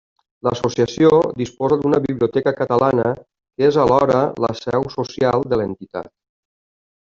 L'Associació 0.45 1.19
disposa 1.41 1.77
d'una 1.83 1.99
Biblioteca 2.07 2.55
Catalana 2.63 3.07
que 3.19 3.69
és 3.69 3.79
alhora 3.87 4.25
la 4.47 4.53
seu 4.65 4.91
social 4.99 5.49
de 5.53 5.63
l'Entitat. 5.65 6.13